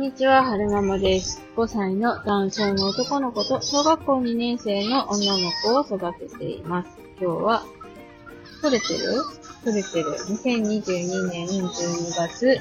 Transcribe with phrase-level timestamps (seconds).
[0.00, 1.42] んにちは、はるままです。
[1.56, 6.88] 5歳の男性の男の子と小学校2年生の女の子を育てています。
[7.20, 7.62] 今日は、
[8.62, 8.98] 撮れてる？
[9.62, 10.10] 撮れてる。
[10.20, 12.60] 2022年12月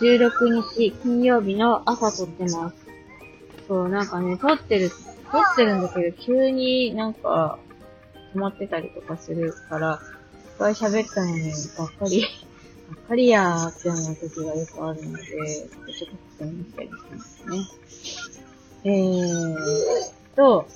[0.00, 2.76] 16日金曜日の朝撮ってます。
[3.68, 7.60] そう、なんかね、撮ってる、撮ってるんだけど、急になんか、
[8.34, 12.24] 止まってたりとかするから、いっぱい喋ったのに、ばっかり
[13.06, 17.58] ばっかりやーって思う時がよくあるので、ちょっと確認したりしますね。
[18.82, 19.54] えー
[20.34, 20.66] と、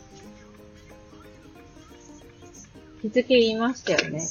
[3.03, 4.23] 日付言いましたよね。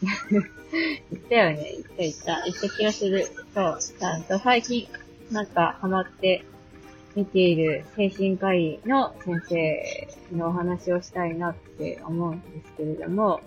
[0.30, 1.74] 言ったよね。
[1.74, 2.42] 言った言った。
[2.44, 3.26] 言った気がする。
[3.54, 3.78] そう。
[3.78, 4.88] ちゃんと最近、
[5.30, 6.46] なんかハマって
[7.14, 13.42] 見ている精神科医の先生のお話をしたいなって思うんですけれども、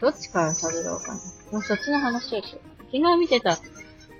[0.00, 1.20] どっちから喋ろうかな。
[1.52, 2.78] もうそっちの話をしよう。
[2.90, 3.58] 昨日見てた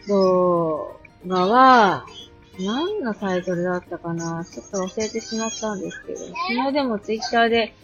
[0.09, 2.07] 動画は、
[2.59, 6.35] 何のタイトルだったかなちょっと忘れてしまったんですけど、昨
[6.67, 7.75] 日でもツイッターで、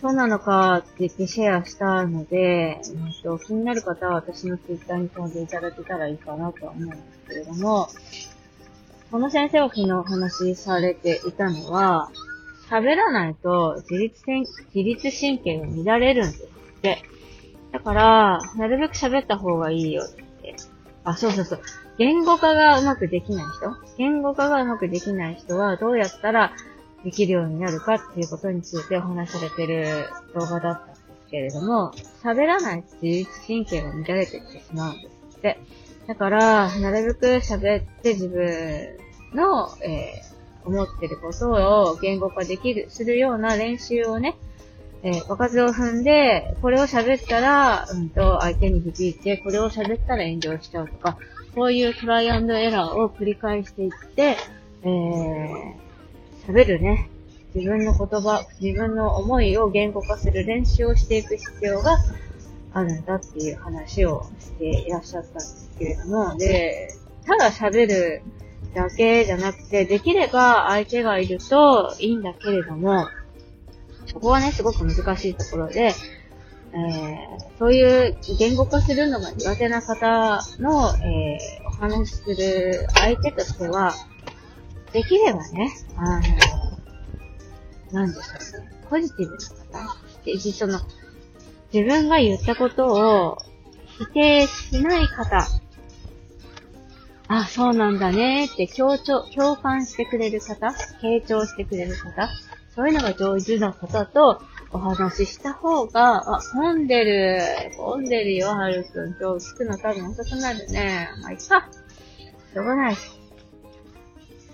[0.00, 2.80] そうなのかって言ってシェアしたので、え
[3.20, 7.88] っと、気になる方は私のツイッターに飛んでいただけたらいいかなとは思うんですけれども、
[9.10, 12.10] この先生は昨日お話しされていたのは、
[12.68, 16.46] 喋らないと自律自律神経が乱れるんですっ
[16.80, 17.02] て。
[17.72, 20.08] だから、なるべく喋った方がいいよっ
[20.42, 20.54] て。
[21.04, 21.60] あ、そうそうそう。
[21.98, 23.74] 言語化がうまくできない人？
[23.98, 26.52] 言語化がうまくできない人はどうやったら
[27.04, 31.92] できるようになるかっていうことについてお話しされてる動画だったんですけれども、
[32.22, 35.58] 喋らないと自律神経が乱れていってしまうんですって。
[36.06, 38.96] だから、なるべく喋って自分
[39.34, 41.50] の、えー、思ってること
[41.90, 44.36] を言語化できる、するような練習をね、
[45.04, 51.18] えー、場数を踏んで、これを喋ったら、うんと、相手に響いて、これを喋ったら炎上しちゃうとか、
[51.54, 54.36] こういうトライアンドエラーを繰り返していって、
[54.84, 55.74] えー、
[56.46, 57.10] 喋るね、
[57.54, 61.98] 自分の言葉、自分の思いを言語化する練習をしていく必要が
[62.72, 66.88] あるんだっていう話をしていらっしゃったんですけれども、で、
[67.26, 68.22] ただ喋る
[68.74, 73.08] だけじゃなくて、できれば相手がいるといいんだけれども、
[74.06, 75.94] そこはね、すごく難しいところで、
[76.74, 83.94] えー、そういう言語化するのが苦手な方の、えー、お話しする相手としては、
[84.92, 86.20] できればね、あ
[87.92, 89.36] の、なんでしょうね、ポジティブ
[89.72, 90.80] な方、で、その、
[91.72, 92.86] 自分が言ったこと
[93.28, 93.38] を
[93.98, 95.46] 否定しない方、
[97.28, 100.68] あ、そうなんだねって強調、共感してくれる方、
[101.02, 102.28] 傾聴してくれる方、
[102.74, 104.40] そういうのが上手な方と
[104.72, 107.42] お話しした方が、あ、混んでる。
[107.76, 109.14] 混んでるよ、はるくん。
[109.20, 111.10] 今日着くの多分遅くなるね。
[111.20, 111.68] まあ、いっか。
[112.52, 112.96] しょうがない。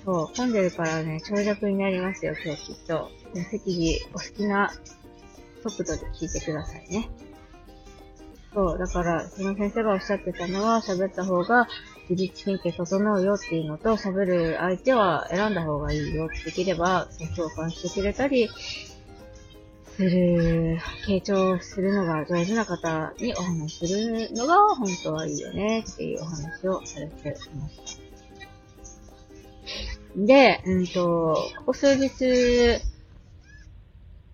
[0.05, 3.11] そう、混んでるからね、長尺になりますよ、今日きっと。
[3.51, 4.73] 適宜お好きな
[5.63, 7.11] 速度で聞いてくださいね。
[8.53, 11.69] そう、だから、その先生がおっしゃってたのは、喋った方が
[12.09, 16.29] 自律神経整うよっていうのと、喋る相手は選んだ方がいいよ。
[16.45, 18.49] できれば、共感してくれたり、
[19.99, 28.09] する、傾聴するのが上手な方にお話しするのが本当はいいよねっていうお話をされていました。
[30.17, 32.81] で、うんと、ここ数日、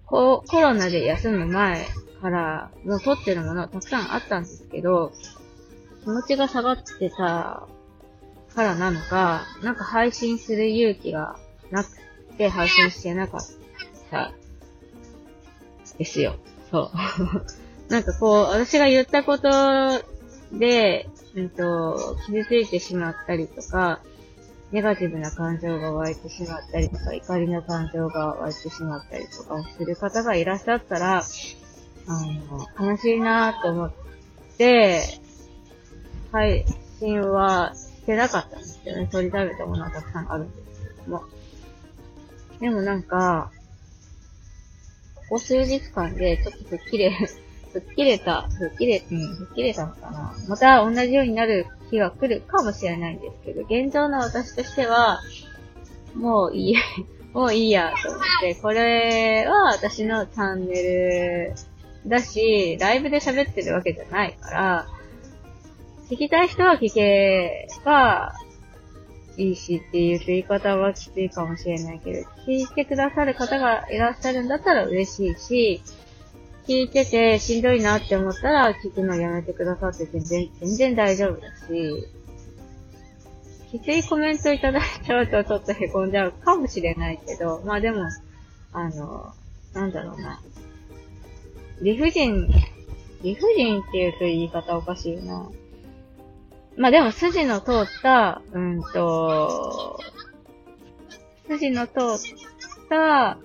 [0.04, 1.86] ココロナで休む前
[2.20, 5.12] からの撮ってるものたくさんあったんですけど、
[6.04, 7.66] 気持ちが下がってた
[8.54, 11.36] からなのか、なんか配信する勇気が
[11.70, 11.90] なく
[12.36, 13.40] て配信してなかっ
[14.10, 14.32] た
[15.98, 16.36] ですよ。
[16.70, 16.92] そう。
[17.90, 19.48] なんかこう、私が言ったこと
[20.52, 24.00] で、うんと、傷ついてしまったりとか、
[24.72, 31.22] ネガティブな感情が湧いてしまったりとか、怒りの感情が湧いてしまったりとかする方がいらっしゃったら、
[32.06, 33.92] あの、悲しいなと思っ
[34.58, 35.23] て、
[36.34, 36.64] 配
[36.98, 39.06] 信はしてなかったんですよね。
[39.06, 41.22] 取り食べたものはたくさんあるんですけども。
[42.58, 43.52] でもなんか、
[45.14, 47.10] ここ数日間でちょっと吹っ切れ、
[47.72, 50.34] 吹っ切れた、吹っ切れ、うん、吹っ切れたのかな。
[50.48, 55.20] また同じようになる日が来るかもしれないんですけど、現状の私としては、
[56.16, 56.76] もういい、
[57.32, 61.54] もういいやと思って、これは私のチャンネル
[62.08, 64.86] だし、ライブで喋ってるわけじゃないから、
[66.10, 68.34] 聞きたい人は聞けば
[69.36, 75.82] いいしっていう言い方はきついかもしれないけど、聞いてくださる方がいらっしゃるんだったら嬉しいし、
[76.66, 82.06] 聞いててしんどいなって思ったら聞くのやめてくださって全然、全然大丈夫だし、
[83.70, 88.04] きついコメントいただいちゃうとちょっと凹んじゃうかもしれないけど、まあでも、
[88.72, 89.32] あの、
[89.72, 90.40] なんだろうな。
[91.82, 92.48] 理不尽、
[93.22, 95.50] 理不尽って言うと言い方おかしいな。
[96.76, 100.00] まあでも筋の通った、うんと、
[101.48, 101.96] 筋の通っ
[102.88, 103.38] た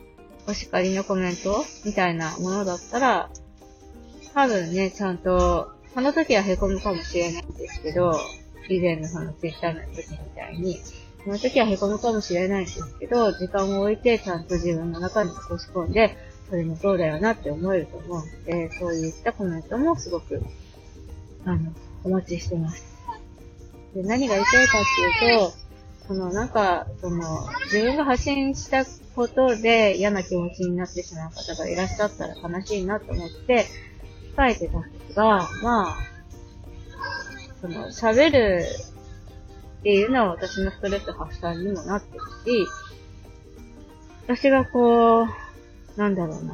[0.47, 3.29] お叱りのコメントみたいなものだったら、
[4.33, 8.13] 多分ね、ちゃんと、その時は凹むかもしれないんですけど、
[8.67, 10.79] 以前のそのツイッターの時みたいに、
[11.23, 16.15] その時は凹むかもしれないんですけど、時間を置いてちゃんと自分の中に落とし込んで、
[16.49, 20.41] それもそうだよなって思えると思うので、そういったコメントもすごく、
[21.45, 21.71] あの、
[22.03, 22.88] お待ちしてます。
[23.95, 24.83] で、何が言いたいかっ
[25.19, 25.53] ていうと、
[26.07, 27.23] そのなんか、その、
[27.65, 33.65] 自分が発信したことで嫌な気持ちになってしまう方がいらっしゃったら悲しいなと思って、
[34.35, 35.97] 控えてたんですが、まあ、
[37.61, 38.65] その、喋る
[39.79, 42.67] っていうのは私のストレス発散にもなってるし、
[44.23, 45.27] 私がこう、
[45.95, 46.53] なんだろうな。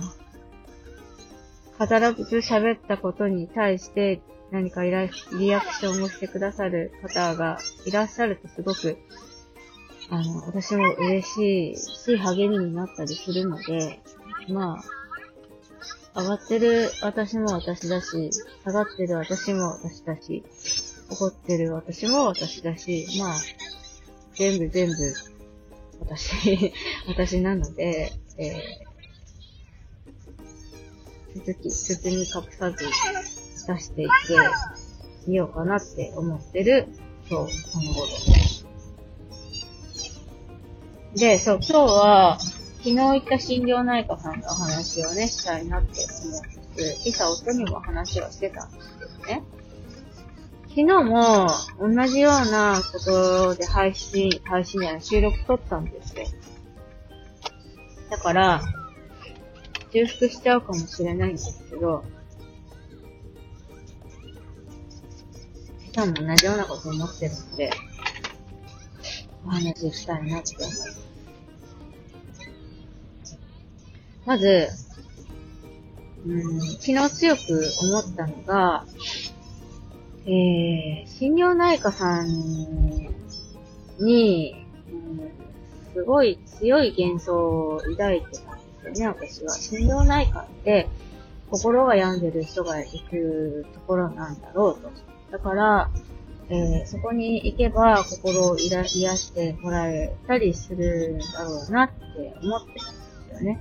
[1.77, 8.97] 働く喋ったことに対して何かリアクションをしてくださる方がいらっしゃるとすごく、
[10.09, 13.99] あの、私も嬉しいし、励みになったりするので、
[14.49, 14.77] ま
[16.15, 18.29] あ、上がってる私も私だし、
[18.63, 20.43] 下がってる私も私だし、
[21.09, 23.35] 怒ってる私も私だし、まあ、
[24.35, 24.93] 全部全部
[26.01, 26.73] 私、
[27.07, 34.35] 私なので、えー、続き、包み隠さず出していって
[35.27, 36.87] みようかなって思ってる
[37.29, 38.07] 今日、この頃。
[41.15, 47.09] で、そう、今日は、昨日行った心療内科さんのお話をね、したいなって思うんです。
[47.09, 49.43] 今朝夫にも話をしてたんですけどね。
[50.67, 51.47] 昨日も
[51.79, 56.25] 同じようなことで配信、配信や収録撮ったんですよ。
[58.11, 58.61] だから、
[59.91, 62.03] 重複しちゃうかもしれないんですけど、
[65.95, 67.71] 今日も同じようなこと思ってるので、
[69.45, 71.07] お話ししたいなって思います。
[74.25, 74.67] まず、
[76.27, 78.85] うん、昨日強く思ったのが、
[80.25, 82.27] えー、心療内科さん
[83.97, 84.65] に、
[85.93, 89.53] すごい強い幻想を抱いてたんですよね、私は。
[89.55, 90.89] 心療内科って、
[91.49, 95.14] 心が病んでる人が行くところなんだろうと。
[95.35, 95.91] だから、
[96.47, 103.59] えー、そこに行けば心を癒してもらえたりするんだろうなって思ってたんですよね。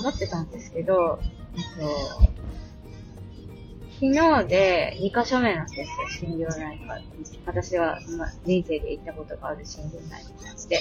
[0.00, 1.20] 思ってたんですけど、
[1.54, 2.40] えっと、
[4.00, 6.98] 昨日で2箇所目なんですよ、心療内科。
[7.46, 10.80] 私は、ま、人生で行ったことがある心療内科なんで、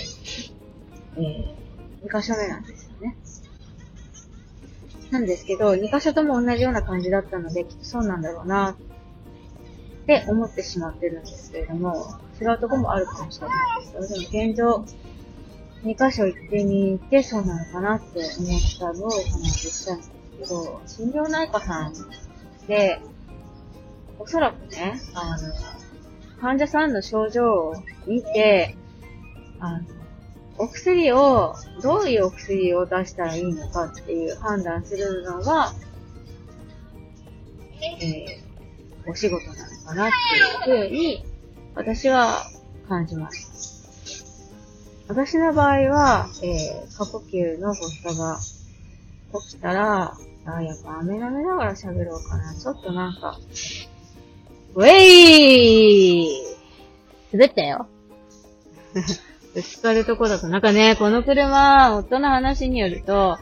[1.18, 3.16] えー、2箇所目なんですよね。
[5.12, 8.76] なんですけど、2箇所とも同じような感じだったので、きっとそうなんだろうな、っ
[10.18, 13.94] って思ってしまってるんですけれども、違うとこもあるかもしれないです。
[13.94, 14.86] けどでも現状、
[15.84, 21.94] 2箇所行ってみてそうなのかなって思ったのをお話ししたんですけど、心療内科さん
[22.68, 23.00] で、
[24.18, 25.54] おそらくね、あの、
[26.42, 27.76] 患者さんの症状を
[28.07, 28.76] 見て、
[29.60, 29.86] あの、
[30.57, 35.72] お薬を、どういうお薬を出したらいいのかっていう判断するのが、
[38.02, 40.12] えー、お仕事なのかなっ
[40.66, 41.26] ていうふうに、
[41.76, 42.44] 私は
[42.88, 44.60] 感じます。
[45.08, 48.38] 私の場合は、えー、過呼吸の発作が
[49.48, 50.16] 起きたら、
[50.46, 52.56] あ、やっぱ飴舐めながら喋ろうかな。
[52.56, 53.40] ちょっとなんか、
[54.76, 56.28] ウェイ
[57.34, 57.88] 滑ったよ。
[59.56, 63.40] ぶつかるとこだと、なんかね、この車、夫の話によると、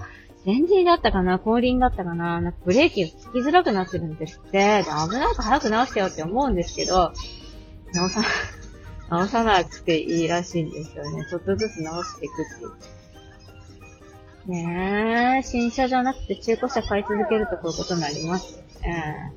[0.48, 4.82] エンジンだったかな後輪だったかななんかブレーキがつきづらくなってるんですって。
[4.82, 7.12] で、危ないから早く直してよって思うんですけど、
[7.94, 8.22] 直さ、
[9.12, 11.26] 直さなくていいらしいんですよね。
[11.30, 12.72] ちょっとずつ直していくっていう。
[14.48, 19.34] ねえ、新車じゃなくて中古車買い続けるとこういうことになりますよね。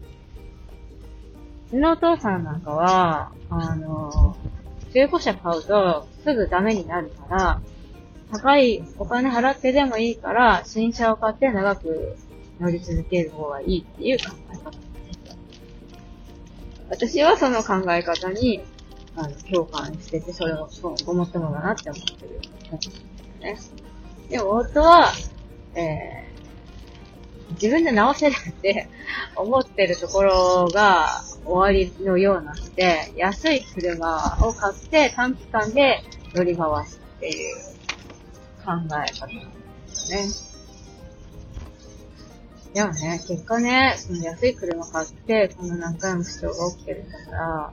[1.66, 4.36] うちのお父さんなんかは、あの、
[4.94, 7.60] 中古車買うとすぐダメになるから、
[8.30, 12.16] 高いお金払ってでもいいから、新車を買って長く
[12.60, 14.70] 乗り続ける方がいいっていう考え方
[16.90, 18.60] 私はその考え方に、
[19.16, 20.68] あの、共感してて、それを
[21.04, 22.40] ごもっともだなって思ってる
[23.40, 23.58] ね。
[24.28, 25.12] でも夫は、
[25.74, 28.88] えー、自分で直せるって
[29.36, 36.02] 思ってるところが終わりのようなので、安い車を買って短期間で
[36.34, 37.69] 乗り回すっていう
[38.64, 40.50] 考え方ですね。
[42.74, 47.72] でもね、結果ね、その安い車買って、この何回も不調が起きてるんだから、や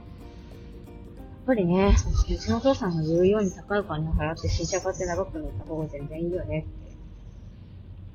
[1.46, 1.96] ぱりね、
[2.28, 6.66] うちのお父さんが言うように高いお金を払って新車買って長く乗った方が全然いいよね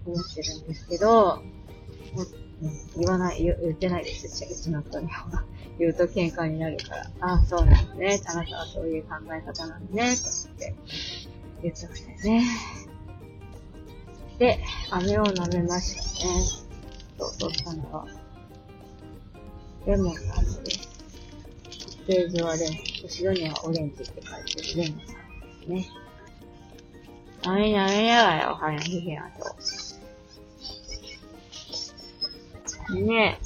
[0.04, 1.42] って思ってるんですけど、
[2.98, 5.44] 言わない、言ってないです、うちの人には。
[5.80, 8.22] 言うと喧嘩になるから、ああ、そうなんですね。
[8.28, 10.76] あなたはそういう考え方なんね、とって
[11.64, 12.46] 言ってましたよね。
[14.38, 14.60] で、
[14.92, 16.44] 飴を舐めましたね。
[17.18, 18.06] そう、取ったのは、
[19.86, 20.90] レモンの飴です。
[22.06, 25.16] ページはレモン、後ろにはオレンジって書いてるレモンです
[25.70, 25.88] ね。
[27.44, 29.56] 舐め舐めながらお花ひげなと。
[32.94, 33.44] ねえ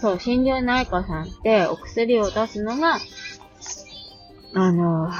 [0.00, 2.98] そう、心療内科さんってお薬を出すのが、
[4.54, 5.10] あの、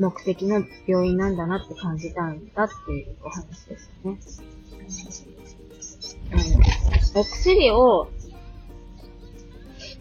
[0.00, 4.18] 目的の病院なんだなって感じたんだっていうお話ですね。
[7.14, 8.08] うん、お薬を、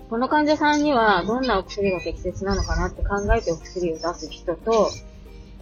[0.10, 4.90] この患者さんにはどんなお薬が適切なのかなって考えてお薬を出す人と、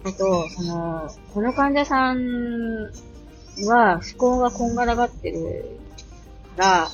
[0.04, 2.92] あと、その、この患者さん
[3.66, 5.80] は思考がこんがらがってる
[6.56, 6.88] から、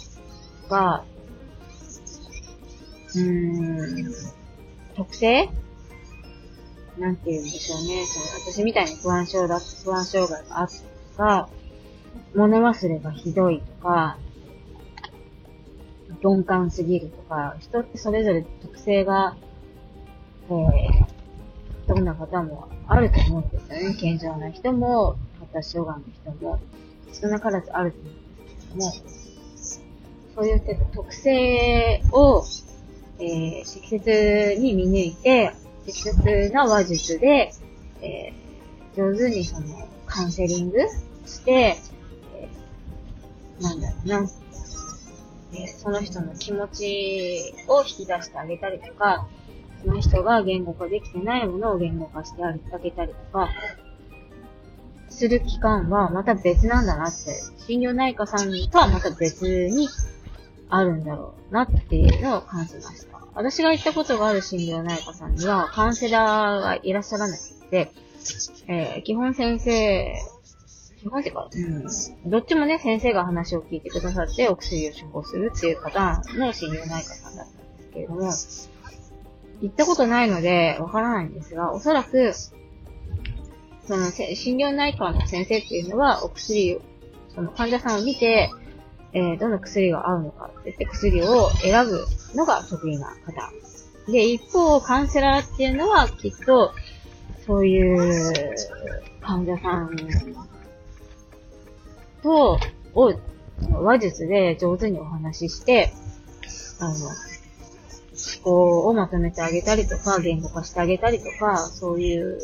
[0.70, 1.04] が、
[3.14, 4.14] うーん、
[4.96, 5.50] 特性
[6.98, 8.06] なんて言うんでしょうね。
[8.06, 10.84] その私みたいに不安症だ、不安障害があったと
[11.16, 11.48] か、
[12.34, 14.18] 物忘れがひどいとか、
[16.22, 19.36] 鈍感すぎるとか、人ってそれぞれ特性が、
[20.48, 23.96] えー、どんな方もあると思うんですよね。
[23.96, 26.58] 健常な人も、発達障害の人も、
[27.12, 28.92] 少なからずあると思うんですけども、
[30.34, 32.44] そういう特性を、
[33.18, 35.52] えー、適切に見抜いて、
[35.86, 37.52] 適切な話術で、
[38.00, 40.78] えー、上手にその、カウンセリング
[41.26, 41.76] して、
[42.34, 44.30] えー、なんだろうな、
[45.56, 49.26] えその人の気持ちを引き出してあげたりとか、
[49.84, 53.50] その人が言語化できてないものを言語化してあげたりとか、
[55.10, 59.88] する期間はまた別なんだなって、心療内科さんとはまた別に
[60.68, 63.13] あるんだろうなっていうのを感じました。
[63.34, 67.92] 私が行ったことがある心療内科さんにはカウンセラーがいらっしゃらなくて、
[68.68, 70.14] えー、基本先生、
[71.00, 78.32] 基本ってか、うん、どっちもね、先生が話を聞いてくださってお薬を処方するっていうパターンの心療内科さんだったんですけれども、
[79.60, 82.32] 行ったことないのでわからないんですが、おそらく、
[83.86, 86.80] その、心療内科の先生っていうのは、お薬、
[87.34, 88.50] その患者さんを見て、
[89.14, 92.04] えー、どの薬が合うのかって言って薬を選ぶ
[92.34, 93.52] のが得意な方。
[94.10, 96.72] で、一方、カウンセラーっていうのは、きっと、
[97.46, 98.54] そういう
[99.20, 99.96] 患者さん
[102.22, 102.58] と、
[102.94, 103.14] を、
[103.70, 105.92] 話術で上手にお話しして、
[106.80, 107.14] あの、思
[108.42, 112.38] 考をまとめてあげたりとか、言語化してあげたりとか、そういう、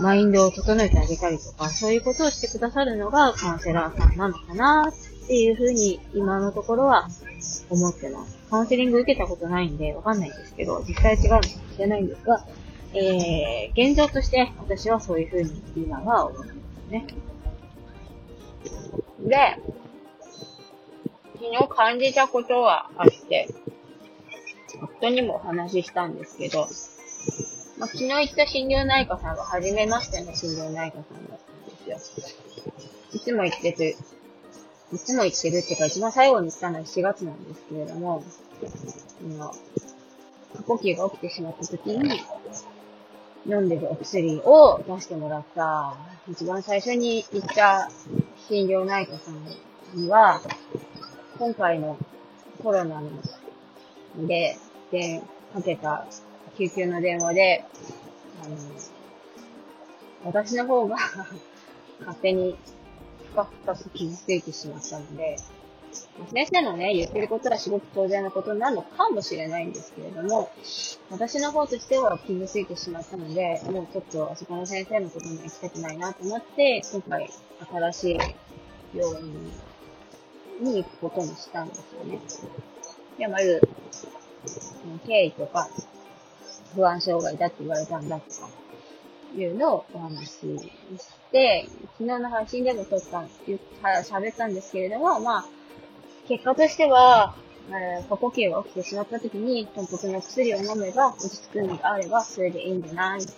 [0.00, 7.06] マインドを整えてあげたりとか、そういうことをしてくださるのがカウンセラーさんなのかなっっていうふうに今のところは
[7.70, 8.36] 思ってます。
[8.50, 12.44] カウンセリング受けたことないんでわかんないんですけど、実際違うかもしれないんですが、
[12.94, 17.06] えー、現状として私はそういうふうに今は思ってますね。
[19.20, 19.56] で、
[21.34, 23.46] 昨日感じたことはあって、
[24.82, 26.66] 夫にもお話ししたんですけど、
[27.78, 32.26] まあ、昨日行った心療内科さんは初めましての心療内科さんだったんですよ。
[33.12, 33.96] いつも行ってて、
[34.92, 38.24] いつも言ってるっていうか、一番最後に行ったのは7月なんですけれども、
[39.22, 39.52] 今、
[40.56, 42.20] 過呼吸が起きてしまった時に、
[43.46, 45.94] 飲んでるお薬を出してもらった、
[46.28, 47.88] 一番最初に行った
[48.48, 50.40] 心療内科さんには、
[51.38, 51.96] 今回の
[52.62, 53.10] コロナの
[54.26, 54.56] で、
[54.90, 55.22] で、
[55.54, 56.04] かけた
[56.58, 57.64] 救急の電話で、
[58.44, 58.56] あの、
[60.24, 60.96] 私の方が
[62.00, 62.56] 勝手に
[63.32, 65.36] 深々と傷ついてしまったので、
[66.32, 70.50] 先生のね、言ってることはすごく当然なことになるのかもしれないんですけれども、
[71.10, 77.30] 私の方としては傷ついてしまったので、もうちょっとあそこの先生のことには行きたくないなと思って、今回
[77.92, 78.18] 新しい
[78.96, 79.52] 病院
[80.60, 82.20] に行くことにしたんですよね。
[83.18, 83.68] で、まず、
[85.06, 85.68] 経緯とか、
[86.74, 88.48] 不安障害だって言われたんだとか、
[89.36, 90.40] いうのをお話しし
[91.30, 91.66] て、
[91.98, 93.24] 昨日の配信でも撮った、
[94.02, 95.44] 喋ったんですけれども、まあ、
[96.28, 97.34] 結果としては、
[97.68, 103.32] えー、呼吸が起きてしまった時に、豚骨の薬を飲めば落ち着くのであれば、それでいいんじゃないって。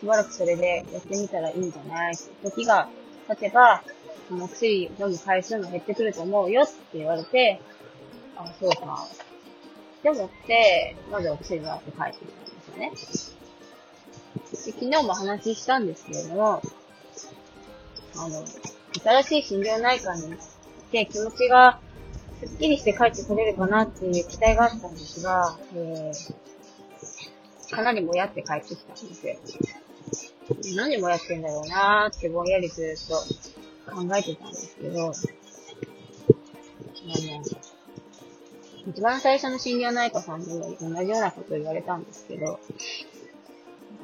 [0.00, 2.16] しばらくそれでやってみたらいいんじゃない。
[2.42, 2.88] 時が
[3.28, 3.82] 経てば、
[4.28, 7.60] その薬飲む回数も減ってくると思うよって言われて、
[8.36, 9.06] あ、そうか。
[9.98, 12.32] って思って、まずお薬をって帰ってき
[12.70, 13.33] たんですよね。
[14.56, 16.62] 昨日も話したんですけれども、
[18.16, 18.44] あの、
[19.02, 20.38] 新しい心療内科に行っ
[20.90, 21.80] て気持ちが
[22.40, 29.36] すっきりして帰ってこれるかなっていう期待があったんですが、えー、かなりもやって帰ってきたんですよ。
[30.76, 33.16] 何もやってんだろうなーってぼんやりずっと
[33.90, 35.12] 考えてたんですけど、あの、
[38.86, 42.60] 一番最初の心療内科さんにも同じようなことを言われたんですけど、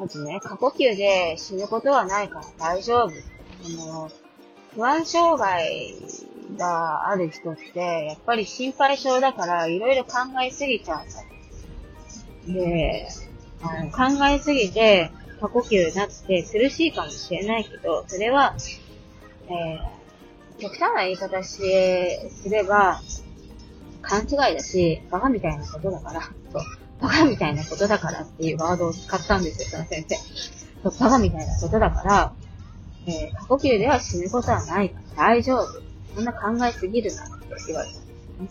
[0.01, 3.11] まずね、過呼吸で死ぬことはないから大丈夫。
[3.11, 4.11] あの、
[4.75, 5.95] 不安障害
[6.57, 11.03] がある人って、やっぱり心配性だから、いろいろ考えすぎちゃ
[12.47, 12.51] う。
[12.51, 13.09] で、
[13.63, 18.57] あの考えすぎて、過呼吸になって苦しいかもしれないけど、それは、
[19.49, 21.61] えー、極端な言い方し、
[22.43, 23.03] すれば、
[24.01, 26.80] 勘違いだし、バカみたいなことだから、そう。
[27.01, 30.17] バカみたいなことだからっていうワードを使ったんですよ、その先生。
[30.91, 32.33] そうバカみたいなことだから、
[33.07, 35.67] えー、過呼吸では死ぬことはないから大丈夫。
[36.15, 38.51] そんな考えすぎるなって言われたんで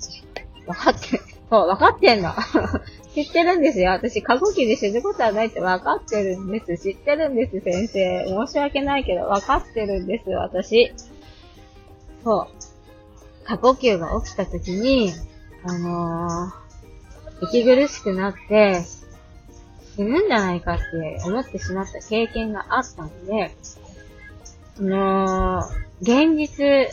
[0.00, 0.64] すね。
[0.66, 2.32] わかって、そう、わかってんの。
[3.14, 3.92] 知ってるんですよ。
[3.92, 6.78] 私、過呼吸で死ぬことはないってわかってるんです。
[6.78, 8.46] 知ってるんです、先生。
[8.46, 10.92] 申し訳ないけど、わかってるんです、私。
[12.24, 13.44] そう。
[13.44, 15.12] 過呼吸が起きた時に、
[15.66, 18.82] あのー、息苦しくなって、
[19.96, 23.56] 死ぬんじゃないかって思ってしまった経験があったので、
[24.76, 25.66] そのー、
[26.02, 26.90] 現実、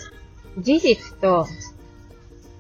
[0.64, 1.48] 事実と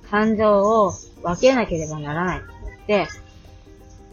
[0.10, 0.91] 感情を
[1.24, 3.08] 分けなければならないと思って、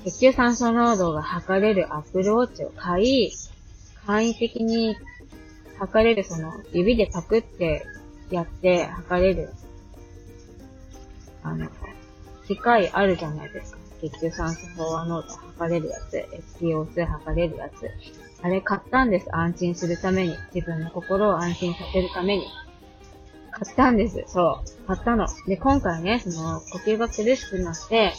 [0.05, 3.33] 血中酸素濃度が測れるアップルウォッチを買い、
[4.07, 4.97] 簡易的に
[5.79, 7.85] 測れるその指でパクって
[8.31, 9.51] やって測れる、
[11.49, 11.69] あの、
[12.47, 13.79] 機械あるじゃないですか。
[14.01, 16.25] 血中酸素飽和濃度測れるやつ、
[16.61, 17.91] SPO2 測れるやつ。
[18.43, 19.35] あれ買ったんです。
[19.35, 20.37] 安心するために。
[20.55, 22.47] 自分の心を安心させるために。
[23.51, 24.25] 買ったんです。
[24.29, 24.87] そう。
[24.87, 25.27] 買ったの。
[25.47, 28.13] で、今回ね、その、呼吸が苦しくなって、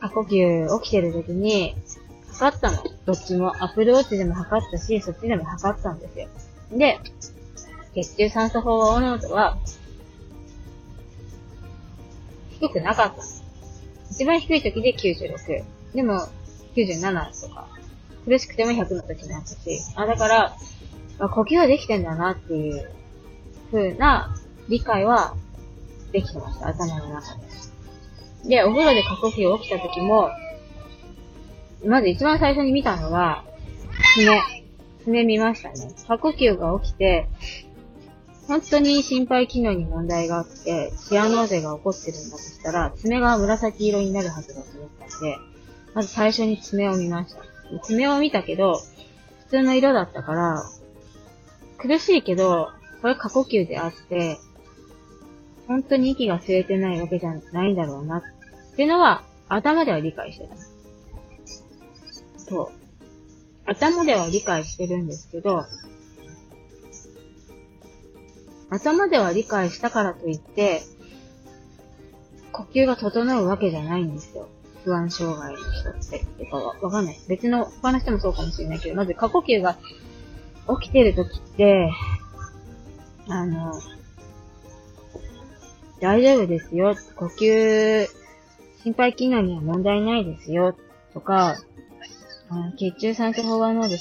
[0.00, 1.74] 過呼吸起きてる時に、
[2.32, 2.76] 測ったの。
[3.06, 3.64] どっちも。
[3.64, 6.28] アプルウォッチでも測ったし、そっちでも測ったんですよ。
[6.72, 7.00] で、
[7.94, 9.56] 血中酸素飽和濃度は、
[12.60, 13.22] 低くなかった。
[14.10, 15.64] 一番低い時で96。
[15.94, 16.28] でも、
[16.74, 17.68] 97とか。
[18.24, 19.56] 苦しくても100の時になったし。
[19.96, 20.56] あ、だから、
[21.18, 22.90] あ、呼吸はできてんだなっていう
[23.72, 24.34] 風な
[24.68, 25.34] 理解は
[26.12, 26.68] できてました。
[26.68, 27.34] 頭の中
[28.44, 28.48] で。
[28.48, 30.30] で、お風呂で過呼吸起きた時も、
[31.84, 33.44] まず一番最初に見たのは、
[34.14, 34.40] 爪。
[35.04, 35.94] 爪見ましたね。
[36.06, 37.28] 過呼吸が起きて、
[38.48, 45.36] 本当に心肺機能に問題があって、シアノーゼが起こってるんだとしたら、爪が紫色になるはずだと思ったんで、
[45.94, 47.42] まず最初に爪を見ました。
[47.82, 48.80] 爪を見たけど、
[49.44, 50.62] 普通の色だったから、
[51.76, 52.70] 苦しいけど、
[53.02, 54.38] これ過呼吸であって、
[55.66, 58.22] 本当に息が吸えてないわけじゃないんだろうな、っ
[58.76, 60.54] ていうのは、頭では理解してた。
[62.38, 62.68] そう。
[63.66, 65.66] 頭では理解してるんですけど、
[68.70, 70.82] 頭では理解したからといって、
[72.52, 74.48] 呼吸が整うわけじゃないんですよ。
[74.84, 76.24] 不安障害の人って。
[76.44, 77.18] てかはわかんない。
[77.28, 79.76] 別の他の人もそうかもしれないけど、まず過呼吸が
[80.80, 81.90] 起きてる時って、
[83.28, 83.80] あの、
[86.00, 86.96] 大丈夫ですよ。
[87.16, 88.06] 呼吸、
[88.82, 90.76] 心肺機能には問題ないですよ。
[91.12, 91.56] とか、
[92.78, 93.96] 血中酸素飽和濃度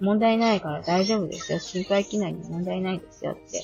[0.00, 1.58] 問題ないから大丈夫ですよ。
[1.58, 3.62] 心肺機能に問題ないですよって。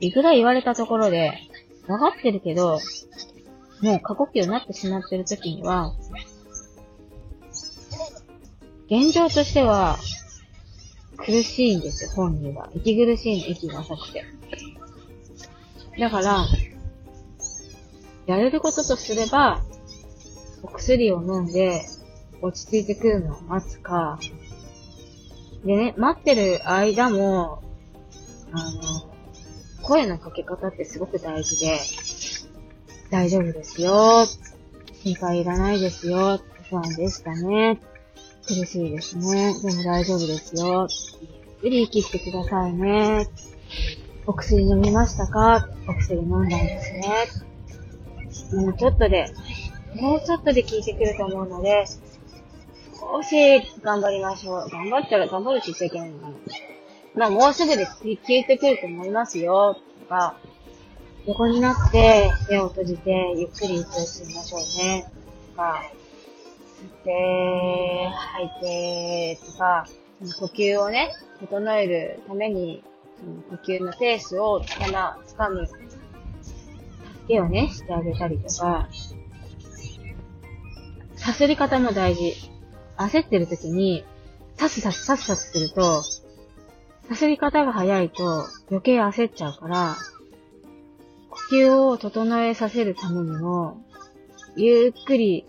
[0.00, 1.32] いくら言われたところで、
[1.88, 2.80] わかってるけど、
[3.82, 5.94] もう過呼吸になってしまってる時には、
[8.86, 9.98] 現状としては、
[11.16, 12.70] 苦しいんですよ、本人は。
[12.74, 14.24] 息苦しいの、息が浅くて。
[15.98, 16.46] だから、
[18.26, 19.62] やれることとすれば、
[20.62, 21.82] お薬を飲んで、
[22.40, 24.18] 落ち着いてくるのを待つか、
[25.64, 27.62] でね、待ってる間も、
[28.52, 28.82] あの、
[29.82, 31.78] 声のかけ方ってすごく大事で、
[33.10, 34.26] 大丈夫ですよ。
[35.02, 36.40] 心配いらないですよ。
[36.70, 37.80] 不安でしたね。
[38.46, 39.54] 苦しいですね。
[39.62, 40.88] でも大丈夫ですよ。
[41.20, 43.26] ゆっくり息してくださいね。
[44.26, 45.68] お薬飲みましたか？
[45.88, 46.92] お薬飲んだんです
[48.52, 48.62] ね。
[48.62, 49.26] もうちょっとで、
[49.96, 51.86] もうちょっとで効いてくると思うので、
[53.10, 53.34] 少し
[53.82, 54.68] 頑張りましょう。
[54.68, 56.16] 頑張ったら頑張るって言っちゃいけないな。
[57.14, 59.78] まあもうすぐで消えてくると思いますよ。
[60.02, 60.36] とか、
[61.26, 65.10] 横になって目を閉じてゆっくり息を吸いましょうね。
[65.52, 65.82] とか、
[66.82, 69.86] 吸って、吐いて、とか、
[70.38, 72.84] 呼吸をね、整えるために、
[73.48, 75.66] 呼吸のペースをただ掴む、
[77.26, 78.86] 手をね、してあげたりとか、
[81.16, 82.57] さすり方も大事。
[82.98, 84.04] 焦ってる時に、
[84.56, 86.02] さすさすさすさすすると、
[87.08, 89.96] さすり方が早いと余計焦っちゃうから、
[91.30, 93.82] 呼吸を整えさせるためにも、
[94.56, 95.46] ゆっくり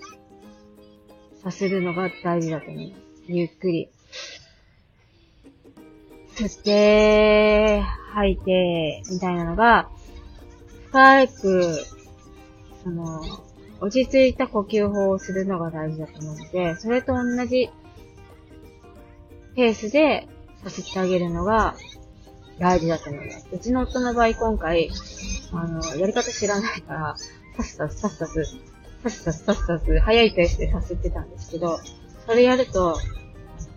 [1.43, 3.01] させるのが大事だと思います。
[3.27, 3.89] ゆっくり。
[6.35, 7.81] 吸って、
[8.13, 9.89] 吐いて、みたいなのが、
[10.91, 11.75] 深く、
[12.83, 13.21] その、
[13.81, 17.69] 落ち着いた呼吸法をするのが大事だと思うので、それと同じ
[19.55, 20.27] ペースで
[20.63, 21.75] させてあげるのが
[22.59, 23.47] 大事だと思います。
[23.51, 24.89] うちの夫の場合今回、
[25.53, 27.15] あの、やり方知らないから、
[27.63, 31.79] さっさすさっさす、さっさすさっさす、早いペースでさせてたんですけど、
[32.25, 32.97] それやると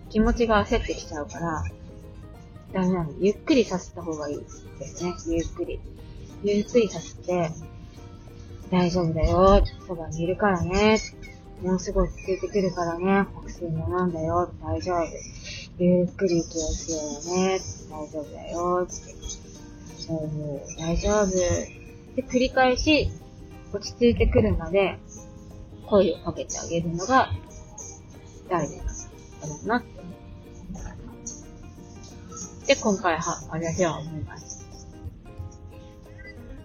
[0.09, 1.63] 気持ちが焦ってきちゃうから、
[2.73, 3.13] ダメなの。
[3.19, 5.13] ゆっくりさせた方がいいですね。
[5.37, 5.79] ゆっくり。
[6.43, 7.49] ゆっくりさせて、
[8.73, 9.63] 大丈夫だよ。
[9.87, 10.97] そばにいるからね。
[11.61, 13.27] もうすぐ落ち着いてくるからね。
[13.37, 14.51] お薬も飲んだよ。
[14.63, 15.05] 大丈夫。
[15.77, 17.01] ゆっくり息をしよう
[17.37, 17.59] ね。
[17.91, 18.81] 大丈夫だよ。
[18.81, 18.93] って
[20.07, 20.59] 大丈夫。
[20.79, 21.29] 大丈夫。
[22.15, 23.11] で、繰り返し、
[23.71, 24.97] 落ち着いてくるまで、
[25.85, 27.29] 声をかけてあげるのが、
[28.49, 28.85] 大事だ
[29.67, 30.01] なって
[32.65, 34.65] で、今回は、私は思います。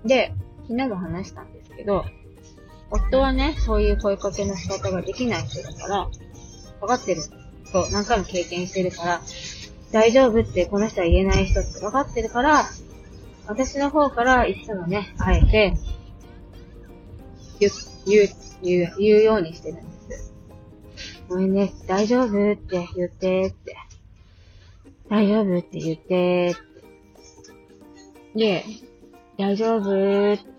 [0.07, 0.33] で、
[0.69, 2.05] 昨日も話したんですけど、
[2.91, 6.09] 夫はね、そういう声かけの仕方ができない人だから、
[6.81, 7.23] 分かってる。
[7.73, 9.23] そう、何回も経験してるから、
[9.93, 12.65] 大丈夫ってこの人は言えない人って分かってるから、
[13.47, 15.75] 私の方からいつもね、あえて、
[17.59, 17.73] 言う、
[18.63, 20.35] 言う、言う、ようにしてるんです。
[21.29, 23.77] ごめんね、大丈夫って言ってって。
[25.09, 26.69] 大丈夫って言ってって、
[28.35, 28.65] で、
[29.39, 30.58] 大丈夫って、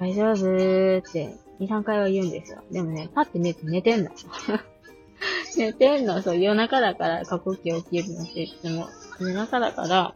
[0.00, 2.64] 大丈夫ーって、2、3回は言うんですよ。
[2.72, 4.10] でもね、パッて寝て寝てんの。
[5.58, 8.88] 寝てんの、そう、夜中だから過呼吸起きるのって言っても、
[9.20, 10.14] 夜中だから、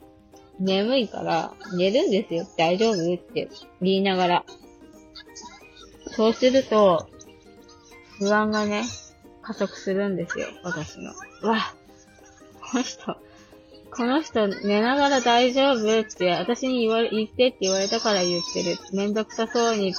[0.59, 2.47] 眠いから、寝るんですよ。
[2.57, 3.51] 大丈夫って
[3.83, 4.45] 言いながら。
[6.13, 7.07] そうすると、
[8.19, 8.85] 不安がね、
[9.43, 11.13] 加速するんですよ、私の。
[11.43, 11.75] うわ、
[12.71, 13.19] この人、
[13.97, 18.77] この人寝ながら大丈夫って私に言われ、言ってって言われたから言ってる。
[18.93, 19.95] めんどくさそうに、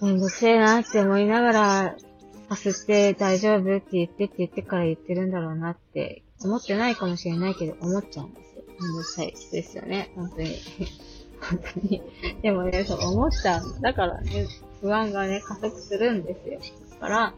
[0.00, 1.96] めんどくせえなって思いながら、
[2.48, 8.62] さすって大丈夫って言ってって言ってから言ってるんだろうなって思ってないかもしれないけど思っちゃうんですよ。
[8.80, 10.10] めんどくさい人ですよね。
[10.14, 10.56] 本当に。
[11.40, 12.02] 本当に。
[12.40, 13.80] でもね、そう思っちゃう。
[13.82, 14.46] だからね、
[14.80, 16.58] 不安がね、加速するんですよ。
[16.92, 17.34] だから、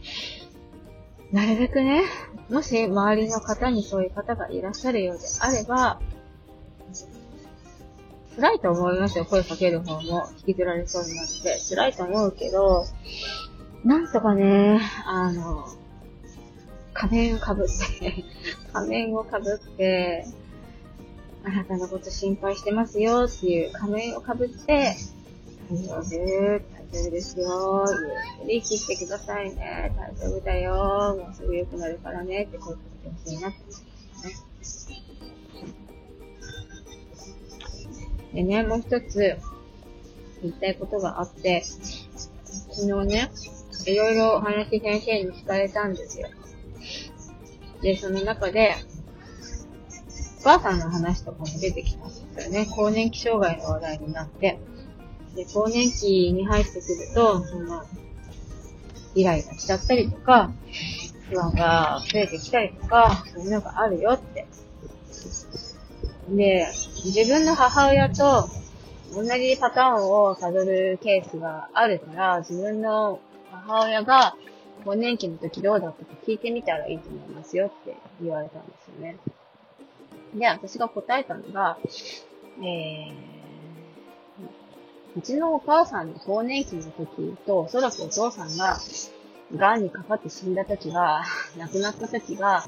[1.33, 2.03] なるべくね、
[2.51, 6.01] もし周りの方にそういう方がいらっしゃるようであれば、
[8.37, 10.29] 辛いと思いますよ、声かける方も。
[10.47, 11.59] 引きずられそうになって。
[11.69, 12.85] 辛いと思うけど、
[13.85, 15.69] なんとかね、あの、
[16.93, 18.25] 仮面をかぶって
[18.73, 20.27] 仮面をかぶって、
[21.45, 24.97] あなたのこと心配してますよっていう仮面をかぶって、
[25.71, 27.85] 大丈夫大丈夫ですよ。
[27.89, 29.93] ゆっくり息してくださいね。
[29.97, 31.17] 大丈夫だよ。
[31.19, 32.43] もうすぐ良くなるからね。
[32.45, 34.97] って声かけてほしいなって思いますね。
[38.35, 39.37] でね、もう一つ
[40.43, 43.31] 言いたいことがあって、昨日ね、
[43.87, 46.29] いろいろお話先生に聞かれたんですよ。
[47.83, 48.75] で、その中で、
[50.41, 52.67] お母さんの話とかも出てきたんですよね。
[52.67, 54.59] 更年期障害の話題になって。
[55.35, 56.83] で、更年期に入ってくる
[57.15, 57.83] と、その、
[59.15, 60.53] イライラしちゃったりとか、
[61.31, 64.47] 不安が増えてきたりとか、そういうのがあるよって。
[66.29, 66.67] で、
[67.05, 68.49] 自分の母親と
[69.15, 74.37] 同じパターンを辿るケースがあるから、自分の母親が
[74.85, 79.17] 更年期の時どうだったか聞いてみたらいいと思いますよって言われたんですよね。
[80.35, 81.79] で、私が答えたのが、
[82.63, 83.40] えー、
[85.21, 88.79] うちのお母さんの更年期の時と、おそらくお父さんが
[89.55, 91.23] 癌にかかって死んだ時が、
[91.59, 92.65] 亡くなった時が、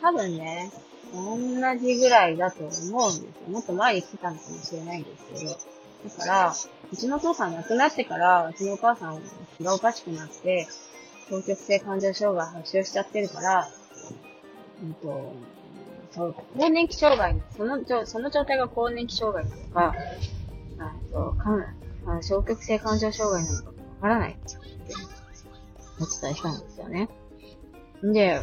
[0.00, 0.72] 多分ね、
[1.12, 1.36] 同
[1.78, 3.30] じぐらいだと思うんですよ。
[3.48, 5.52] もっと前に来てたのかもしれないんですけど。
[5.52, 6.54] だから、
[6.92, 9.22] うちのお父さん亡くなってから、うちのお母さん
[9.56, 10.66] 気がおかしくなって、
[11.28, 13.68] 双極性感情障害発症しちゃってるから、
[14.82, 15.32] うんと、
[16.10, 19.94] そう、更年期障害、その、その状態が更年期障害なのか、
[20.80, 24.56] あと、かん、消極性感情障害なのかわからないって
[26.00, 27.08] お伝えしたんですよね。
[28.04, 28.40] んで、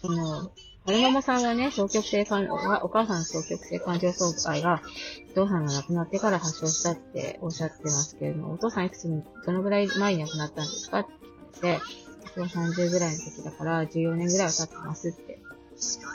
[0.00, 0.50] その、
[0.84, 4.82] 春ママさんはね、双極性感、お母さんの双極性感情障害が、
[5.30, 11.10] お父さんが亡くなってから発症したっておっしゃってますけれども、お父さんいくつに、どのぐらい前に亡くなったんですかって
[11.62, 11.82] 言って、
[12.40, 15.38] お父30ぐらいの時だから、14年ぐらいは経ってますって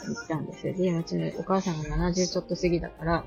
[0.05, 0.73] 言ったんですよ。
[0.73, 3.25] で、うちのお母さんが70ちょっと過ぎだから、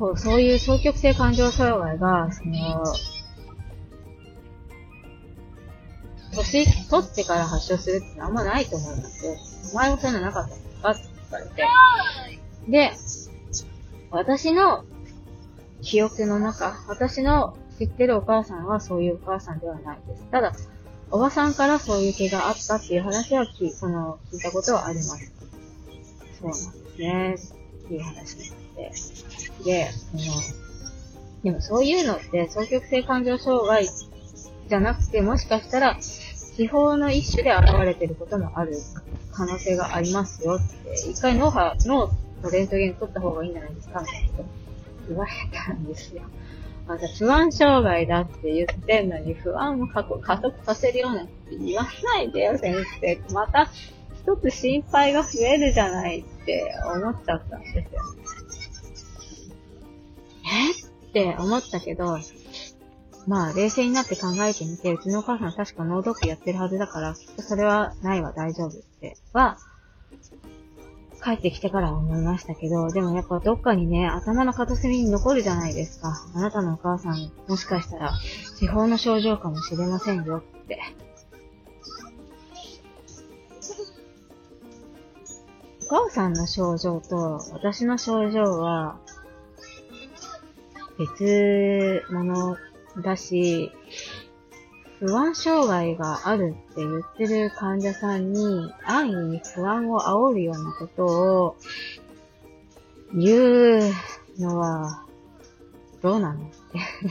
[0.00, 2.82] こう、そういう双極性感情障害が、その、
[6.34, 9.36] 年取ってから発症するってあんまないと思うんですよ。
[9.72, 12.70] お前もそういうのなかったんですかって聞かれて。
[12.70, 12.92] で、
[14.10, 14.86] 私の
[15.82, 20.22] 記憶の中、私の知ってるお母さんはそういうお母さんではないです。
[20.30, 20.54] ただ、
[21.10, 25.32] おばさんからそういう毛があったっていう話は聞その、聞いたことはあります。
[26.40, 27.60] そうなんですね。
[27.84, 28.92] っていう話になって。
[29.64, 30.22] で、その、
[31.42, 35.96] でもそういうのって、双極性感情障害じゃなくて、もしかしたら、
[36.56, 38.76] 地方の一種で現れてることもある
[39.32, 42.08] 可能性がありますよって、一回脳波、脳
[42.42, 44.44] とレントゲン取った方がいいんじゃないですかみたいなこと
[45.08, 46.22] 言われたんですよ。
[46.86, 53.20] また不安障害だって言ってんのに不安を加速させるようなって言わないでよ、先生。
[53.32, 53.70] また
[54.24, 57.84] 一つ心配が増えるじゃないって思っちゃったんですよ。
[61.10, 62.18] って思ったけど、
[63.26, 69.58] まあ、冷静になって考えてみて、うちのお母さん確か脳ドックやってるはずだから、きっとそれはないわ、大丈夫って、は、
[71.22, 76.14] 帰ってきてから思いましたけど、でもやっぱどっかにね、頭の片隅に残るじゃないですか。
[76.34, 78.12] あなたのお母さん、もしかしたら、
[78.58, 80.80] 地方の症状かもしれませんよって。
[85.82, 89.00] お母さんの症状と私の症状は
[91.00, 92.58] 別物
[93.02, 93.72] だし、
[94.98, 101.56] 不安障害があるって言ってる患者さんに安易に不安を煽るようなことを
[103.14, 103.92] 言う
[104.38, 105.06] のは
[106.02, 106.56] どうなのって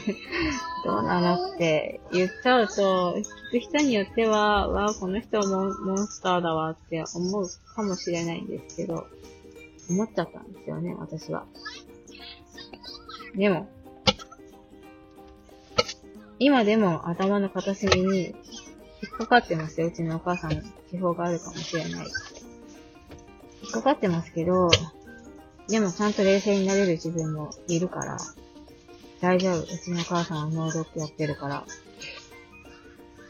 [0.86, 5.46] どうなのって言っちゃうと、聞く人によっては、わあ、この人は
[5.80, 9.08] モンスターだわって思うかもしれないんですけど、
[9.90, 11.46] 思っちゃったんですよね、私は。
[13.36, 13.68] でも、
[16.40, 18.34] 今でも頭の片隅に引
[19.08, 19.88] っかかってますよ。
[19.88, 22.08] うちのお母さんの地方があるかもしれない。
[23.62, 24.70] 引っかかってますけど、
[25.68, 28.18] でもちゃんと冷静になれる自分もいるから、
[29.20, 29.64] 大丈夫。
[29.64, 31.66] うちのお母さんはノードってやってるから、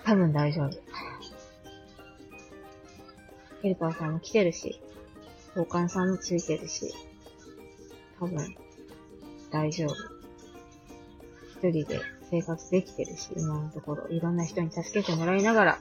[0.06, 0.69] 多分大丈夫。
[3.63, 4.80] ヘルパーさんも来てるし、
[5.56, 6.93] 交換さんもついてるし、
[8.19, 8.56] 多分、
[9.52, 9.95] 大丈夫。
[11.60, 14.07] 一人で生活できてるし、今のところ。
[14.09, 15.79] いろんな人に助けてもらいながら、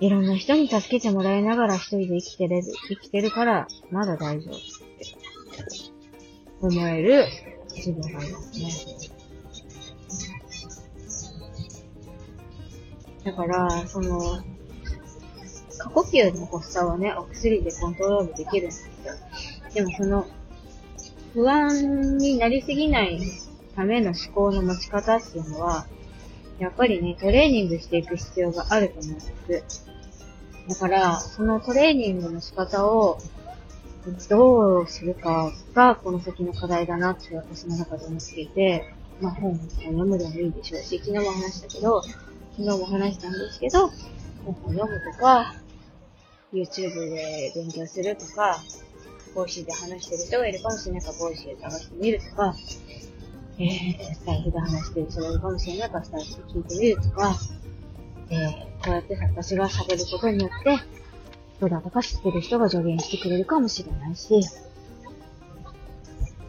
[0.00, 4.64] いろんな人に助けてもらいながら一人で生きてれる、生きてるから、まだ大丈夫って
[6.62, 7.26] 思える
[7.76, 9.10] 自分がいますね。
[13.24, 14.42] だから、その、
[15.78, 18.90] 過呼吸の発作はね、お薬でコントロールできるんですよ。
[19.74, 20.26] でもその、
[21.34, 23.20] 不安になりすぎない
[23.74, 25.86] ための思考の持ち方っていうのは、
[26.58, 29.86] やっぱりね、トレーニングしていく必要があると思うんです。
[30.68, 33.18] だから、そのトレーニングの仕方を
[34.28, 42.16] どうするかが、この先の課題だなって私の中で思っていて、まあ本を読むでもいいでしょうし、昨日も話したけど、昨
[42.56, 43.88] 日も話したんですけど、
[44.44, 45.54] 本を読むとか、
[46.52, 48.58] YouTube で勉強するとか、
[49.34, 52.54] ボイシーで話してる人がいるかもしれないから、ボイシーで探してみるとか、
[53.60, 57.36] えー、スタイフで話してる人がいるかもしれないから、スタイフで聞いてみるとか、
[58.30, 60.78] えー、こうやって私が喋ることによって、
[61.60, 64.40] どなたか知ってる人が助言してくれるかもしれないし、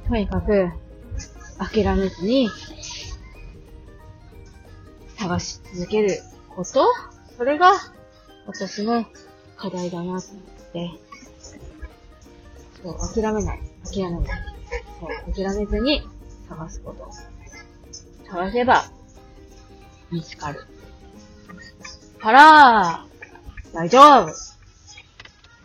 [0.08, 0.69] とにかく、
[1.60, 2.50] 諦めずに、
[5.17, 6.17] 探し続ける
[6.56, 6.88] こと
[7.38, 7.74] それが、
[8.47, 9.06] 私の
[9.58, 10.91] 課題だなと思って、
[12.82, 13.60] そう、諦めない。
[13.84, 14.30] 諦めない。
[15.02, 16.02] そう、諦めずに、
[16.52, 17.10] 探すこと。
[18.30, 18.84] 探せば
[20.12, 20.68] 見つかる。
[22.20, 23.06] から、
[23.74, 24.32] 大丈夫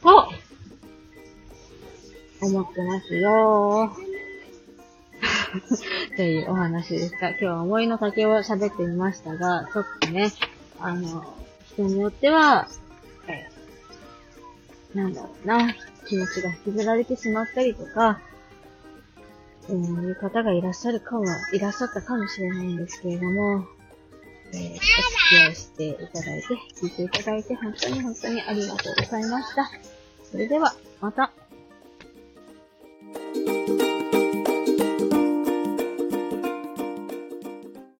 [0.02, 0.28] と、
[2.40, 3.96] 思ってますよ
[6.16, 7.30] というお話でした。
[7.30, 10.32] 今日は思いの丈を喋ってみましたが、ちょっとね、
[10.78, 11.34] あの、
[11.72, 12.68] 人によっては、
[13.26, 13.48] え、
[14.94, 15.74] なんだろうな、
[16.06, 18.20] 気持ちが引きずられてしまったりとか、
[19.68, 23.66] えーいう方がいらっしゃるかも、いらっしゃったかもしれないんですけれども、
[24.52, 24.86] えー、お付
[25.30, 26.46] き合いしていただいて、
[26.80, 29.70] 聞いていただいて、本当に本当にありがとうございました。
[30.30, 31.32] それでは、また。